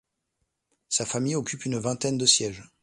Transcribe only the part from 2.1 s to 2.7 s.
de sièges.